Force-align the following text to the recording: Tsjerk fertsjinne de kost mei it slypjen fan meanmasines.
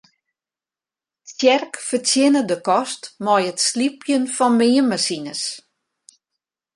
Tsjerk 1.25 1.73
fertsjinne 1.87 2.41
de 2.49 2.57
kost 2.67 3.03
mei 3.23 3.43
it 3.51 3.59
slypjen 3.67 4.25
fan 4.35 4.53
meanmasines. 4.59 5.43